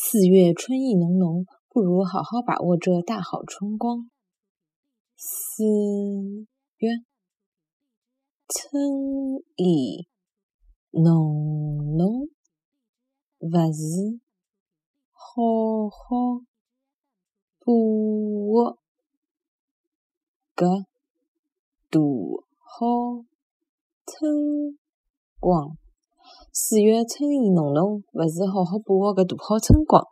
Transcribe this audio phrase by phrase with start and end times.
[0.00, 4.08] 四月春意浓浓，不如好好把握这大好春光。
[5.16, 5.64] 四
[6.76, 6.88] 月
[8.46, 8.80] 春
[9.56, 10.06] 意
[10.92, 12.28] 浓浓，
[13.40, 14.20] 勿是
[15.10, 16.44] 好好
[17.58, 18.78] 把握
[20.54, 20.84] 搿
[21.90, 22.00] 大
[22.56, 23.24] 好
[24.06, 24.78] 春
[25.40, 25.77] 光。
[26.60, 30.02] 四月春意浓浓，勿是好好把握搿大好春光。